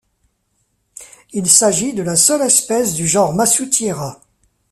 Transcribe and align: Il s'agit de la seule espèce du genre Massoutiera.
Il 1.31 1.47
s'agit 1.47 1.93
de 1.93 2.01
la 2.01 2.15
seule 2.15 2.41
espèce 2.41 2.95
du 2.95 3.05
genre 3.07 3.35
Massoutiera. 3.35 4.19